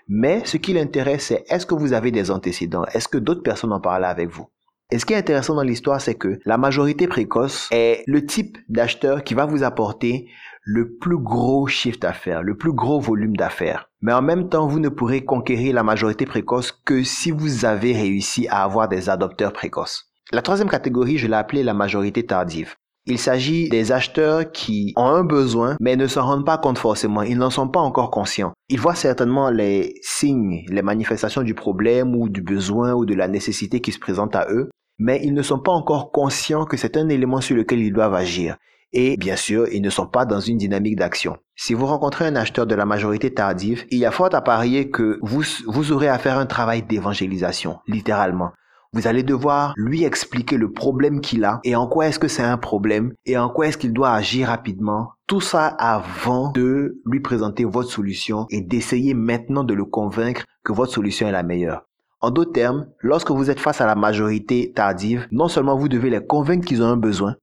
Mais 0.07 0.41
ce 0.45 0.57
qui 0.57 0.73
l'intéresse, 0.73 1.27
c'est 1.27 1.43
est-ce 1.49 1.65
que 1.65 1.75
vous 1.75 1.93
avez 1.93 2.11
des 2.11 2.31
antécédents, 2.31 2.85
est-ce 2.93 3.07
que 3.07 3.17
d'autres 3.17 3.43
personnes 3.43 3.73
en 3.73 3.79
parlent 3.79 4.05
avec 4.05 4.29
vous. 4.29 4.47
Et 4.91 4.99
ce 4.99 5.05
qui 5.05 5.13
est 5.13 5.17
intéressant 5.17 5.55
dans 5.55 5.63
l'histoire, 5.63 5.99
c'est 5.99 6.13
que 6.13 6.39
la 6.45 6.57
majorité 6.57 7.07
précoce 7.07 7.67
est 7.71 8.03
le 8.05 8.23
type 8.25 8.59
d'acheteur 8.69 9.23
qui 9.23 9.33
va 9.33 9.45
vous 9.45 9.63
apporter 9.63 10.27
le 10.67 10.97
plus 10.97 11.19
gros 11.19 11.67
chiffre 11.67 11.99
d'affaires, 11.99 12.41
le 12.41 12.57
plus 12.57 12.73
gros 12.73 12.99
volume 12.99 13.37
d'affaires. 13.37 13.87
Mais 14.01 14.13
en 14.13 14.23
même 14.23 14.49
temps, 14.49 14.65
vous 14.65 14.79
ne 14.79 14.89
pourrez 14.89 15.23
conquérir 15.23 15.75
la 15.75 15.83
majorité 15.83 16.25
précoce 16.25 16.71
que 16.71 17.03
si 17.03 17.29
vous 17.29 17.65
avez 17.65 17.93
réussi 17.93 18.47
à 18.47 18.63
avoir 18.63 18.89
des 18.89 19.07
adopteurs 19.07 19.53
précoces. 19.53 20.09
La 20.31 20.41
troisième 20.41 20.69
catégorie, 20.69 21.19
je 21.19 21.27
l'ai 21.27 21.35
appelée 21.35 21.61
la 21.61 21.75
majorité 21.75 22.25
tardive. 22.25 22.73
Il 23.05 23.19
s'agit 23.19 23.69
des 23.69 23.91
acheteurs 23.91 24.51
qui 24.51 24.91
ont 24.95 25.05
un 25.05 25.23
besoin, 25.23 25.77
mais 25.79 25.95
ne 25.95 26.07
s'en 26.07 26.25
rendent 26.25 26.47
pas 26.47 26.57
compte 26.57 26.79
forcément. 26.79 27.21
Ils 27.21 27.37
n'en 27.37 27.51
sont 27.51 27.67
pas 27.67 27.79
encore 27.79 28.09
conscients. 28.09 28.53
Ils 28.67 28.79
voient 28.79 28.95
certainement 28.95 29.51
les 29.51 29.93
signes, 30.01 30.65
les 30.69 30.81
manifestations 30.81 31.43
du 31.43 31.53
problème 31.53 32.15
ou 32.15 32.27
du 32.27 32.41
besoin 32.41 32.93
ou 32.93 33.05
de 33.05 33.13
la 33.13 33.27
nécessité 33.27 33.81
qui 33.81 33.91
se 33.91 33.99
présente 33.99 34.35
à 34.35 34.47
eux, 34.49 34.71
mais 34.97 35.21
ils 35.23 35.35
ne 35.35 35.43
sont 35.43 35.59
pas 35.59 35.73
encore 35.73 36.11
conscients 36.11 36.65
que 36.65 36.77
c'est 36.77 36.97
un 36.97 37.07
élément 37.09 37.41
sur 37.41 37.55
lequel 37.55 37.81
ils 37.81 37.93
doivent 37.93 38.15
agir 38.15 38.57
et 38.95 39.17
bien 39.17 39.35
sûr, 39.35 39.67
ils 39.71 39.81
ne 39.81 39.89
sont 39.89 40.07
pas 40.07 40.25
dans 40.25 40.39
une 40.39 40.57
dynamique 40.57 40.95
d'action. 40.95 41.37
Si 41.55 41.73
vous 41.73 41.85
rencontrez 41.85 42.25
un 42.25 42.35
acheteur 42.35 42.65
de 42.65 42.75
la 42.75 42.85
majorité 42.85 43.33
tardive, 43.33 43.85
il 43.91 43.99
y 43.99 44.05
a 44.05 44.11
fort 44.11 44.33
à 44.33 44.41
parier 44.41 44.89
que 44.89 45.19
vous, 45.21 45.43
vous 45.67 45.91
aurez 45.91 46.07
à 46.07 46.17
faire 46.17 46.37
un 46.37 46.45
travail 46.45 46.81
d'évangélisation, 46.81 47.79
littéralement. 47.87 48.51
Vous 48.93 49.07
allez 49.07 49.23
devoir 49.23 49.73
lui 49.75 50.05
expliquer 50.05 50.55
le 50.55 50.71
problème 50.71 51.19
qu'il 51.19 51.43
a 51.43 51.59
et 51.65 51.75
en 51.75 51.85
quoi 51.85 52.07
est-ce 52.07 52.19
que 52.19 52.29
c'est 52.29 52.41
un 52.41 52.57
problème 52.57 53.11
et 53.25 53.37
en 53.37 53.49
quoi 53.49 53.67
est-ce 53.67 53.77
qu'il 53.77 53.91
doit 53.91 54.11
agir 54.11 54.47
rapidement. 54.47 55.11
Tout 55.27 55.41
ça 55.41 55.67
avant 55.67 56.51
de 56.53 57.01
lui 57.05 57.19
présenter 57.19 57.65
votre 57.65 57.89
solution 57.89 58.47
et 58.49 58.61
d'essayer 58.61 59.13
maintenant 59.13 59.65
de 59.65 59.73
le 59.73 59.83
convaincre 59.83 60.45
que 60.63 60.71
votre 60.71 60.93
solution 60.93 61.27
est 61.27 61.33
la 61.33 61.43
meilleure. 61.43 61.83
En 62.21 62.31
d'autres 62.31 62.53
termes, 62.53 62.87
lorsque 62.99 63.31
vous 63.31 63.49
êtes 63.49 63.59
face 63.59 63.81
à 63.81 63.85
la 63.85 63.95
majorité 63.95 64.71
tardive, 64.73 65.27
non 65.31 65.49
seulement 65.49 65.75
vous 65.75 65.89
devez 65.89 66.09
les 66.09 66.25
convaincre 66.25 66.65
qu'ils 66.65 66.81
ont 66.81 66.87
un 66.87 66.97
besoin, 66.97 67.35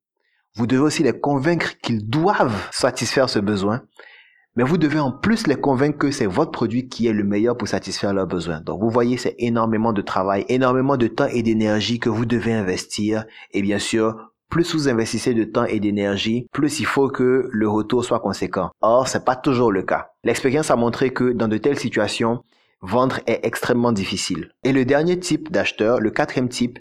vous 0.55 0.67
devez 0.67 0.83
aussi 0.83 1.03
les 1.03 1.19
convaincre 1.19 1.79
qu'ils 1.83 2.09
doivent 2.09 2.69
satisfaire 2.71 3.31
ce 3.31 3.39
besoin, 3.39 3.83
mais 4.55 4.65
vous 4.65 4.77
devez 4.77 4.99
en 4.99 5.11
plus 5.11 5.47
les 5.47 5.57
convaincre 5.57 5.97
que 5.97 6.11
c'est 6.11 6.27
votre 6.27 6.51
produit 6.51 6.89
qui 6.89 7.07
est 7.07 7.13
le 7.13 7.25
meilleur 7.25 7.57
pour 7.57 7.69
satisfaire 7.69 8.13
leurs 8.13 8.27
besoins. 8.27 8.61
Donc 8.61 8.81
vous 8.81 8.91
voyez, 8.91 9.17
c'est 9.17 9.35
énormément 9.39 9.95
de 9.95 10.03
travail, 10.03 10.45
énormément 10.49 10.99
de 10.99 11.07
temps 11.07 11.27
et 11.27 11.43
d'énergie 11.43 11.99
que 11.99 12.11
vous 12.11 12.27
devez 12.27 12.53
investir. 12.53 13.25
Et 13.53 13.63
bien 13.63 13.79
sûr, 13.79 14.33
plus 14.51 14.75
vous 14.75 14.91
investissez 14.91 15.33
de 15.33 15.45
temps 15.45 15.65
et 15.65 15.81
d'énergie, 15.81 16.47
plus 16.53 16.81
il 16.81 16.85
faut 16.87 17.09
que 17.09 17.49
le 17.51 17.69
retour 17.69 18.05
soit 18.05 18.21
conséquent. 18.21 18.71
Or, 18.83 19.09
c'est 19.09 19.25
pas 19.25 19.37
toujours 19.37 19.73
le 19.73 19.83
cas. 19.83 20.11
L'expérience 20.23 20.71
a 20.71 20.77
montré 20.77 21.15
que 21.15 21.33
dans 21.33 21.49
de 21.49 21.57
telles 21.57 21.79
situations, 21.79 22.45
vendre 22.83 23.21
est 23.27 23.41
extrêmement 23.47 23.93
difficile. 23.93 24.51
Et 24.65 24.73
le 24.73 24.85
dernier 24.85 25.19
type 25.19 25.51
d'acheteur, 25.51 26.01
le 26.01 26.11
quatrième 26.11 26.51
type, 26.51 26.79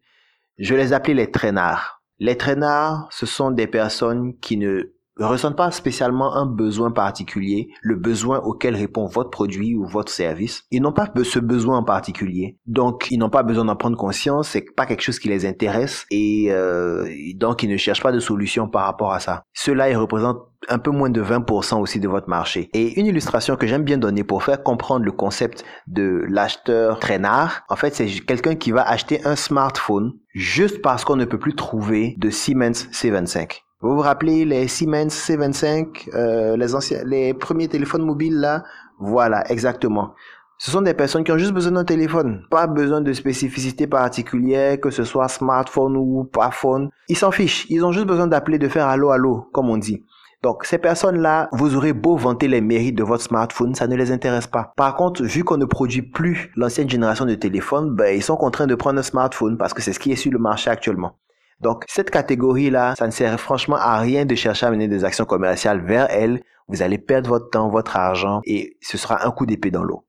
je 0.57 0.75
les 0.75 0.91
appelais 0.91 1.13
les 1.13 1.31
traînards. 1.31 2.00
Les 2.23 2.37
traînards, 2.37 3.07
ce 3.09 3.25
sont 3.25 3.49
des 3.49 3.65
personnes 3.65 4.37
qui 4.37 4.55
ne 4.55 4.93
ressentent 5.19 5.57
pas 5.57 5.71
spécialement 5.71 6.35
un 6.35 6.45
besoin 6.45 6.91
particulier, 6.91 7.69
le 7.81 7.95
besoin 7.95 8.39
auquel 8.39 8.75
répond 8.75 9.05
votre 9.05 9.29
produit 9.29 9.75
ou 9.75 9.85
votre 9.85 10.11
service. 10.11 10.63
Ils 10.71 10.81
n'ont 10.81 10.93
pas 10.93 11.11
ce 11.23 11.39
besoin 11.39 11.77
en 11.77 11.83
particulier. 11.83 12.57
Donc, 12.65 13.07
ils 13.11 13.17
n'ont 13.17 13.29
pas 13.29 13.43
besoin 13.43 13.65
d'en 13.65 13.75
prendre 13.75 13.97
conscience. 13.97 14.49
C'est 14.49 14.65
pas 14.75 14.85
quelque 14.85 15.01
chose 15.01 15.19
qui 15.19 15.29
les 15.29 15.45
intéresse 15.45 16.05
et 16.11 16.47
euh, 16.49 17.07
donc 17.35 17.63
ils 17.63 17.69
ne 17.69 17.77
cherchent 17.77 18.03
pas 18.03 18.11
de 18.11 18.19
solution 18.19 18.67
par 18.67 18.85
rapport 18.85 19.13
à 19.13 19.19
ça. 19.19 19.43
Cela, 19.53 19.89
ils 19.89 19.97
représentent 19.97 20.41
un 20.69 20.77
peu 20.77 20.91
moins 20.91 21.09
de 21.09 21.21
20% 21.21 21.79
aussi 21.79 21.99
de 21.99 22.07
votre 22.07 22.29
marché. 22.29 22.69
Et 22.73 22.99
une 22.99 23.05
illustration 23.07 23.55
que 23.55 23.67
j'aime 23.67 23.83
bien 23.83 23.97
donner 23.97 24.23
pour 24.23 24.43
faire 24.43 24.61
comprendre 24.61 25.05
le 25.05 25.11
concept 25.11 25.65
de 25.87 26.23
l'acheteur 26.29 26.99
traînard, 26.99 27.63
en 27.69 27.75
fait, 27.75 27.95
c'est 27.95 28.07
quelqu'un 28.07 28.55
qui 28.55 28.71
va 28.71 28.87
acheter 28.87 29.25
un 29.25 29.35
smartphone 29.35 30.13
juste 30.33 30.81
parce 30.81 31.03
qu'on 31.03 31.15
ne 31.15 31.25
peut 31.25 31.39
plus 31.39 31.55
trouver 31.55 32.15
de 32.17 32.29
Siemens 32.29 32.87
C25. 32.91 33.61
Vous 33.81 33.95
vous 33.95 34.01
rappelez 34.01 34.45
les 34.45 34.67
Siemens 34.67 35.07
C25, 35.07 36.09
euh, 36.13 36.55
les 36.55 36.75
anciens, 36.75 37.03
les 37.03 37.33
premiers 37.33 37.67
téléphones 37.67 38.03
mobiles 38.03 38.39
là? 38.39 38.63
Voilà, 38.99 39.43
exactement. 39.51 40.13
Ce 40.59 40.69
sont 40.69 40.83
des 40.83 40.93
personnes 40.93 41.23
qui 41.23 41.31
ont 41.31 41.37
juste 41.39 41.53
besoin 41.53 41.71
d'un 41.71 41.83
téléphone, 41.83 42.43
pas 42.51 42.67
besoin 42.67 43.01
de 43.01 43.11
spécificités 43.13 43.87
particulières, 43.87 44.79
que 44.79 44.91
ce 44.91 45.03
soit 45.03 45.27
smartphone 45.27 45.97
ou 45.97 46.25
pas 46.25 46.51
phone. 46.51 46.91
Ils 47.09 47.17
s'en 47.17 47.31
fichent, 47.31 47.65
ils 47.69 47.83
ont 47.83 47.91
juste 47.91 48.05
besoin 48.05 48.27
d'appeler, 48.27 48.59
de 48.59 48.67
faire 48.67 48.85
allô 48.85 49.09
allô, 49.09 49.49
comme 49.51 49.71
on 49.71 49.77
dit. 49.77 50.05
Donc 50.43 50.63
ces 50.63 50.77
personnes-là, 50.77 51.49
vous 51.51 51.75
aurez 51.75 51.93
beau 51.93 52.17
vanter 52.17 52.47
les 52.47 52.61
mérites 52.61 52.95
de 52.95 53.03
votre 53.03 53.23
smartphone, 53.23 53.73
ça 53.73 53.87
ne 53.87 53.95
les 53.95 54.11
intéresse 54.11 54.45
pas. 54.45 54.73
Par 54.77 54.95
contre, 54.95 55.23
vu 55.23 55.43
qu'on 55.43 55.57
ne 55.57 55.65
produit 55.65 56.03
plus 56.03 56.51
l'ancienne 56.55 56.87
génération 56.87 57.25
de 57.25 57.33
téléphones, 57.33 57.95
ben, 57.95 58.15
ils 58.15 58.21
sont 58.21 58.35
contraints 58.35 58.67
de 58.67 58.75
prendre 58.75 58.99
un 58.99 59.03
smartphone 59.03 59.57
parce 59.57 59.73
que 59.73 59.81
c'est 59.81 59.93
ce 59.93 59.99
qui 59.99 60.11
est 60.11 60.15
sur 60.15 60.31
le 60.31 60.37
marché 60.37 60.69
actuellement. 60.69 61.17
Donc, 61.61 61.83
cette 61.87 62.09
catégorie-là, 62.09 62.95
ça 62.97 63.05
ne 63.05 63.11
sert 63.11 63.39
franchement 63.39 63.75
à 63.75 63.99
rien 63.99 64.25
de 64.25 64.33
chercher 64.33 64.65
à 64.65 64.71
mener 64.71 64.87
des 64.87 65.03
actions 65.03 65.25
commerciales 65.25 65.85
vers 65.85 66.07
elle. 66.09 66.41
Vous 66.67 66.81
allez 66.81 66.97
perdre 66.97 67.29
votre 67.29 67.49
temps, 67.49 67.69
votre 67.69 67.97
argent 67.97 68.41
et 68.45 68.77
ce 68.81 68.97
sera 68.97 69.25
un 69.27 69.31
coup 69.31 69.45
d'épée 69.45 69.69
dans 69.69 69.83
l'eau. 69.83 70.05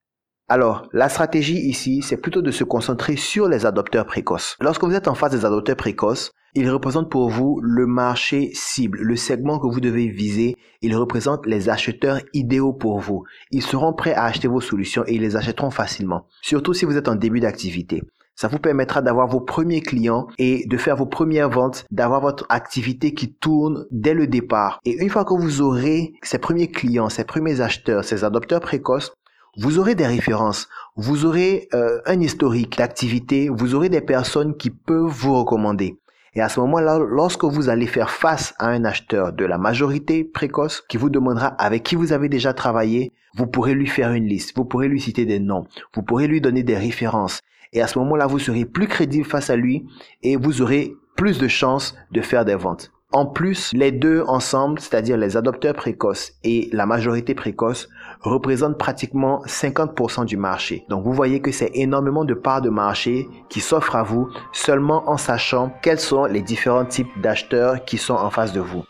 Alors, 0.49 0.87
la 0.93 1.09
stratégie 1.09 1.59
ici, 1.59 2.01
c'est 2.01 2.17
plutôt 2.17 2.41
de 2.41 2.51
se 2.51 2.63
concentrer 2.63 3.15
sur 3.15 3.47
les 3.47 3.65
adopteurs 3.65 4.05
précoces. 4.05 4.57
Lorsque 4.59 4.83
vous 4.83 4.93
êtes 4.93 5.07
en 5.07 5.15
face 5.15 5.31
des 5.31 5.45
adopteurs 5.45 5.77
précoces, 5.77 6.31
ils 6.55 6.69
représentent 6.69 7.09
pour 7.09 7.29
vous 7.29 7.59
le 7.61 7.87
marché 7.87 8.51
cible, 8.53 8.99
le 9.01 9.15
segment 9.15 9.57
que 9.57 9.67
vous 9.67 9.79
devez 9.79 10.09
viser. 10.09 10.55
Ils 10.81 10.95
représentent 10.95 11.45
les 11.45 11.69
acheteurs 11.69 12.19
idéaux 12.33 12.73
pour 12.73 12.99
vous. 12.99 13.23
Ils 13.51 13.63
seront 13.63 13.93
prêts 13.93 14.13
à 14.13 14.25
acheter 14.25 14.47
vos 14.47 14.61
solutions 14.61 15.03
et 15.07 15.15
ils 15.15 15.21
les 15.21 15.35
achèteront 15.35 15.71
facilement, 15.71 16.27
surtout 16.41 16.73
si 16.73 16.85
vous 16.85 16.97
êtes 16.97 17.07
en 17.07 17.15
début 17.15 17.39
d'activité. 17.39 18.03
Ça 18.35 18.47
vous 18.47 18.59
permettra 18.59 19.01
d'avoir 19.01 19.27
vos 19.27 19.41
premiers 19.41 19.81
clients 19.81 20.27
et 20.39 20.65
de 20.67 20.77
faire 20.77 20.95
vos 20.95 21.05
premières 21.05 21.49
ventes, 21.49 21.85
d'avoir 21.91 22.21
votre 22.21 22.45
activité 22.49 23.13
qui 23.13 23.31
tourne 23.31 23.85
dès 23.91 24.13
le 24.13 24.27
départ. 24.27 24.79
Et 24.85 25.01
une 25.01 25.09
fois 25.09 25.23
que 25.23 25.33
vous 25.33 25.61
aurez 25.61 26.13
ces 26.23 26.39
premiers 26.39 26.71
clients, 26.71 27.09
ces 27.09 27.25
premiers 27.25 27.61
acheteurs, 27.61 28.03
ces 28.03 28.23
adopteurs 28.23 28.61
précoces, 28.61 29.13
vous 29.57 29.77
aurez 29.77 29.93
des 29.93 30.07
références, 30.07 30.67
vous 30.95 31.25
aurez 31.25 31.67
euh, 31.75 32.01
un 32.07 32.19
historique 32.19 32.77
d'activité, 32.77 33.49
vous 33.49 33.75
aurez 33.75 33.89
des 33.89 34.01
personnes 34.01 34.57
qui 34.57 34.71
peuvent 34.71 35.05
vous 35.05 35.37
recommander. 35.37 35.99
Et 36.35 36.41
à 36.41 36.49
ce 36.49 36.59
moment-là, 36.61 36.97
lorsque 36.97 37.43
vous 37.43 37.69
allez 37.69 37.85
faire 37.85 38.09
face 38.09 38.55
à 38.57 38.69
un 38.69 38.83
acheteur 38.85 39.33
de 39.33 39.45
la 39.45 39.59
majorité 39.59 40.23
précoce 40.23 40.83
qui 40.89 40.97
vous 40.97 41.11
demandera 41.11 41.47
avec 41.47 41.83
qui 41.83 41.95
vous 41.95 42.11
avez 42.11 42.29
déjà 42.29 42.53
travaillé, 42.53 43.11
vous 43.35 43.45
pourrez 43.45 43.75
lui 43.75 43.87
faire 43.87 44.11
une 44.13 44.25
liste, 44.25 44.55
vous 44.55 44.65
pourrez 44.65 44.87
lui 44.87 44.99
citer 44.99 45.25
des 45.25 45.39
noms, 45.39 45.65
vous 45.93 46.01
pourrez 46.01 46.27
lui 46.27 46.41
donner 46.41 46.63
des 46.63 46.77
références. 46.77 47.39
Et 47.73 47.81
à 47.81 47.87
ce 47.87 47.99
moment-là, 47.99 48.27
vous 48.27 48.39
serez 48.39 48.65
plus 48.65 48.87
crédible 48.87 49.25
face 49.25 49.49
à 49.49 49.55
lui 49.55 49.85
et 50.21 50.35
vous 50.37 50.61
aurez 50.61 50.95
plus 51.15 51.39
de 51.39 51.47
chances 51.47 51.95
de 52.11 52.21
faire 52.21 52.45
des 52.45 52.55
ventes. 52.55 52.91
En 53.11 53.27
plus, 53.27 53.71
les 53.73 53.91
deux 53.91 54.23
ensemble, 54.27 54.79
c'est-à-dire 54.79 55.17
les 55.17 55.37
adopteurs 55.37 55.75
précoces 55.75 56.33
et 56.43 56.67
la 56.73 56.87
majorité 56.87 57.35
précoce, 57.35 57.87
représentent 58.21 58.79
pratiquement 58.79 59.43
50% 59.45 60.25
du 60.25 60.35
marché. 60.35 60.83
Donc 60.89 61.03
vous 61.03 61.13
voyez 61.13 61.39
que 61.39 61.51
c'est 61.51 61.69
énormément 61.75 62.25
de 62.25 62.33
parts 62.33 62.63
de 62.63 62.71
marché 62.71 63.27
qui 63.49 63.61
s'offrent 63.61 63.95
à 63.95 64.01
vous 64.01 64.29
seulement 64.51 65.07
en 65.07 65.17
sachant 65.17 65.71
quels 65.83 65.99
sont 65.99 66.25
les 66.25 66.41
différents 66.41 66.85
types 66.85 67.21
d'acheteurs 67.21 67.85
qui 67.85 67.99
sont 67.99 68.15
en 68.15 68.31
face 68.31 68.51
de 68.51 68.61
vous. 68.61 68.83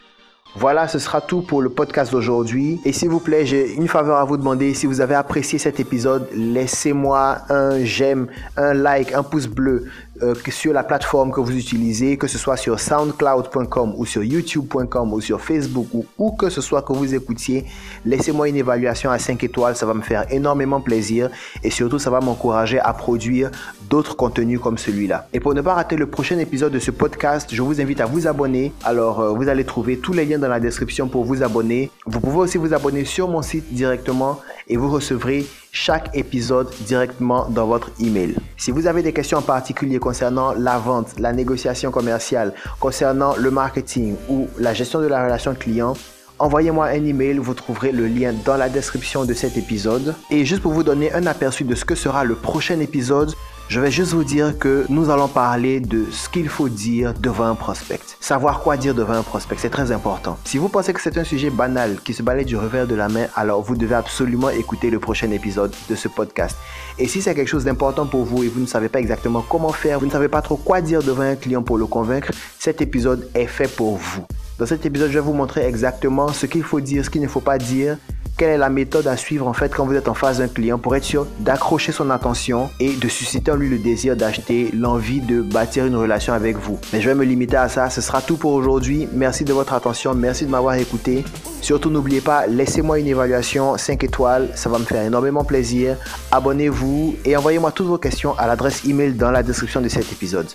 Voilà, 0.55 0.87
ce 0.87 0.99
sera 0.99 1.19
tout 1.19 1.41
pour 1.41 1.63
le 1.63 1.69
podcast 1.69 2.11
d'aujourd'hui. 2.11 2.79
Et 2.85 2.93
s'il 2.93 3.09
vous 3.09 3.19
plaît, 3.19 3.45
j'ai 3.45 3.73
une 3.73 3.87
faveur 3.87 4.17
à 4.17 4.25
vous 4.25 4.37
demander. 4.37 4.75
Si 4.75 4.85
vous 4.85 5.01
avez 5.01 5.15
apprécié 5.15 5.57
cet 5.57 5.79
épisode, 5.79 6.29
laissez-moi 6.35 7.39
un 7.49 7.83
j'aime, 7.83 8.27
un 8.55 8.73
like, 8.73 9.13
un 9.13 9.23
pouce 9.23 9.47
bleu 9.47 9.85
euh, 10.21 10.35
sur 10.49 10.73
la 10.73 10.83
plateforme 10.83 11.31
que 11.31 11.39
vous 11.39 11.55
utilisez, 11.57 12.17
que 12.17 12.27
ce 12.27 12.37
soit 12.37 12.57
sur 12.57 12.79
soundcloud.com 12.79 13.93
ou 13.97 14.05
sur 14.05 14.23
youtube.com 14.23 15.13
ou 15.13 15.21
sur 15.21 15.41
Facebook 15.41 15.87
ou 15.93 16.05
où 16.17 16.31
que 16.31 16.49
ce 16.49 16.61
soit 16.61 16.83
que 16.83 16.93
vous 16.93 17.15
écoutiez. 17.15 17.65
Laissez-moi 18.05 18.49
une 18.49 18.57
évaluation 18.57 19.09
à 19.09 19.17
5 19.17 19.43
étoiles, 19.43 19.75
ça 19.75 19.85
va 19.85 19.93
me 19.93 20.01
faire 20.01 20.25
énormément 20.31 20.81
plaisir 20.81 21.29
et 21.63 21.71
surtout 21.71 21.97
ça 21.97 22.09
va 22.09 22.19
m'encourager 22.19 22.79
à 22.79 22.93
produire 22.93 23.49
d'autres 23.89 24.15
contenus 24.15 24.59
comme 24.59 24.77
celui-là. 24.77 25.27
Et 25.33 25.39
pour 25.39 25.53
ne 25.53 25.61
pas 25.61 25.73
rater 25.73 25.95
le 25.95 26.05
prochain 26.05 26.37
épisode 26.37 26.73
de 26.73 26.79
ce 26.79 26.91
podcast, 26.91 27.49
je 27.51 27.61
vous 27.61 27.81
invite 27.81 28.01
à 28.01 28.05
vous 28.05 28.27
abonner. 28.27 28.71
Alors 28.83 29.19
euh, 29.19 29.31
vous 29.31 29.49
allez 29.49 29.65
trouver 29.65 29.97
tous 29.97 30.13
les 30.13 30.25
liens 30.25 30.39
dans 30.39 30.47
la 30.47 30.59
description 30.59 31.07
pour 31.07 31.25
vous 31.25 31.41
abonner. 31.41 31.89
Vous 32.05 32.19
pouvez 32.19 32.37
aussi 32.37 32.57
vous 32.57 32.73
abonner 32.73 33.05
sur 33.05 33.27
mon 33.27 33.41
site 33.41 33.73
directement 33.73 34.39
et 34.67 34.77
vous 34.77 34.89
recevrez 34.89 35.45
chaque 35.71 36.15
épisode 36.15 36.69
directement 36.85 37.47
dans 37.49 37.67
votre 37.67 37.91
email. 37.99 38.35
Si 38.57 38.71
vous 38.71 38.87
avez 38.87 39.01
des 39.01 39.13
questions 39.13 39.39
en 39.39 39.41
particulier 39.41 39.99
concernant 39.99 40.53
la 40.53 40.77
vente, 40.77 41.19
la 41.19 41.33
négociation 41.33 41.91
commerciale, 41.91 42.53
concernant 42.79 43.35
le 43.35 43.51
marketing 43.51 44.15
ou 44.29 44.47
la 44.57 44.73
gestion 44.73 45.01
de 45.01 45.07
la 45.07 45.23
relation 45.23 45.53
client, 45.55 45.93
envoyez-moi 46.39 46.87
un 46.87 47.05
email, 47.05 47.37
vous 47.37 47.53
trouverez 47.53 47.91
le 47.91 48.07
lien 48.07 48.33
dans 48.45 48.57
la 48.57 48.69
description 48.69 49.25
de 49.25 49.33
cet 49.33 49.57
épisode. 49.57 50.15
Et 50.29 50.45
juste 50.45 50.61
pour 50.61 50.73
vous 50.73 50.83
donner 50.83 51.13
un 51.13 51.25
aperçu 51.25 51.63
de 51.63 51.75
ce 51.75 51.85
que 51.85 51.95
sera 51.95 52.23
le 52.23 52.35
prochain 52.35 52.79
épisode, 52.79 53.33
je 53.69 53.79
vais 53.79 53.91
juste 53.91 54.13
vous 54.13 54.23
dire 54.23 54.57
que 54.59 54.85
nous 54.89 55.09
allons 55.09 55.27
parler 55.27 55.79
de 55.79 56.05
ce 56.11 56.29
qu'il 56.29 56.49
faut 56.49 56.69
dire 56.69 57.13
devant 57.13 57.45
un 57.45 57.55
prospect. 57.55 57.99
Savoir 58.19 58.61
quoi 58.61 58.77
dire 58.77 58.93
devant 58.93 59.13
un 59.13 59.23
prospect, 59.23 59.55
c'est 59.57 59.69
très 59.69 59.91
important. 59.91 60.37
Si 60.43 60.57
vous 60.57 60.69
pensez 60.69 60.93
que 60.93 61.01
c'est 61.01 61.17
un 61.17 61.23
sujet 61.23 61.49
banal 61.49 61.97
qui 62.03 62.13
se 62.13 62.21
balaye 62.21 62.45
du 62.45 62.57
revers 62.57 62.87
de 62.87 62.95
la 62.95 63.09
main, 63.09 63.25
alors 63.35 63.61
vous 63.61 63.75
devez 63.75 63.95
absolument 63.95 64.49
écouter 64.49 64.89
le 64.89 64.99
prochain 64.99 65.31
épisode 65.31 65.73
de 65.89 65.95
ce 65.95 66.07
podcast. 66.07 66.57
Et 66.99 67.07
si 67.07 67.21
c'est 67.21 67.33
quelque 67.33 67.47
chose 67.47 67.65
d'important 67.65 68.05
pour 68.05 68.25
vous 68.25 68.43
et 68.43 68.47
vous 68.47 68.59
ne 68.59 68.67
savez 68.67 68.89
pas 68.89 68.99
exactement 68.99 69.43
comment 69.47 69.71
faire, 69.71 69.99
vous 69.99 70.05
ne 70.05 70.11
savez 70.11 70.27
pas 70.27 70.41
trop 70.41 70.57
quoi 70.57 70.81
dire 70.81 71.01
devant 71.01 71.23
un 71.23 71.35
client 71.35 71.63
pour 71.63 71.77
le 71.77 71.85
convaincre, 71.85 72.31
cet 72.59 72.81
épisode 72.81 73.29
est 73.33 73.47
fait 73.47 73.73
pour 73.73 73.97
vous. 73.97 74.25
Dans 74.59 74.67
cet 74.67 74.85
épisode, 74.85 75.09
je 75.09 75.15
vais 75.15 75.25
vous 75.25 75.33
montrer 75.33 75.65
exactement 75.65 76.27
ce 76.27 76.45
qu'il 76.45 76.63
faut 76.63 76.79
dire, 76.79 77.03
ce 77.03 77.09
qu'il 77.09 77.21
ne 77.21 77.27
faut 77.27 77.39
pas 77.39 77.57
dire, 77.57 77.97
quelle 78.37 78.49
est 78.49 78.57
la 78.57 78.69
méthode 78.69 79.07
à 79.07 79.17
suivre 79.17 79.47
en 79.47 79.53
fait 79.53 79.73
quand 79.73 79.85
vous 79.85 79.95
êtes 79.95 80.07
en 80.07 80.13
face 80.13 80.39
d'un 80.39 80.47
client 80.47 80.77
pour 80.77 80.95
être 80.95 81.03
sûr 81.03 81.27
d'accrocher 81.39 81.91
son 81.91 82.09
attention 82.09 82.69
et 82.79 82.93
de 82.93 83.07
susciter 83.07 83.51
en 83.51 83.55
lui 83.55 83.69
le 83.69 83.77
désir 83.77 84.15
d'acheter, 84.15 84.71
l'envie 84.73 85.21
de 85.21 85.41
bâtir 85.41 85.85
une 85.85 85.95
relation 85.95 86.33
avec 86.33 86.57
vous. 86.57 86.79
Mais 86.91 87.01
je 87.01 87.09
vais 87.09 87.15
me 87.15 87.25
limiter 87.25 87.57
à 87.57 87.69
ça. 87.69 87.89
Ce 87.89 88.01
sera 88.01 88.21
tout 88.21 88.37
pour 88.37 88.53
aujourd'hui. 88.53 89.07
Merci 89.13 89.43
de 89.43 89.53
votre 89.53 89.73
attention. 89.73 90.13
Merci 90.13 90.45
de 90.45 90.51
m'avoir 90.51 90.75
écouté. 90.75 91.23
Surtout 91.61 91.89
n'oubliez 91.89 92.21
pas, 92.21 92.47
laissez-moi 92.47 92.99
une 92.99 93.07
évaluation 93.07 93.77
5 93.77 94.03
étoiles. 94.03 94.49
Ça 94.55 94.69
va 94.69 94.79
me 94.79 94.83
faire 94.83 95.03
énormément 95.03 95.43
plaisir. 95.43 95.97
Abonnez-vous 96.31 97.15
et 97.25 97.37
envoyez-moi 97.37 97.71
toutes 97.71 97.87
vos 97.87 97.97
questions 97.97 98.37
à 98.37 98.47
l'adresse 98.47 98.83
email 98.85 99.13
dans 99.13 99.31
la 99.31 99.43
description 99.43 99.79
de 99.79 99.87
cet 99.87 100.11
épisode. 100.11 100.47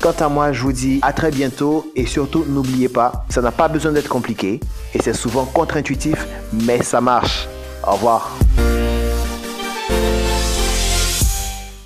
Quant 0.00 0.14
à 0.18 0.30
moi, 0.30 0.50
je 0.52 0.62
vous 0.62 0.72
dis 0.72 0.98
à 1.02 1.12
très 1.12 1.30
bientôt 1.30 1.92
et 1.94 2.06
surtout 2.06 2.46
n'oubliez 2.48 2.88
pas, 2.88 3.26
ça 3.28 3.42
n'a 3.42 3.52
pas 3.52 3.68
besoin 3.68 3.92
d'être 3.92 4.08
compliqué 4.08 4.58
et 4.94 5.02
c'est 5.02 5.12
souvent 5.12 5.44
contre-intuitif, 5.44 6.26
mais 6.54 6.82
ça 6.82 7.02
marche. 7.02 7.46
Au 7.86 7.92
revoir. 7.92 8.30